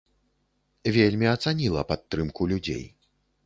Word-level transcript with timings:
Вельмі 0.95 1.29
ацаніла 1.35 1.87
падтрымку 1.95 2.51
людзей. 2.53 2.85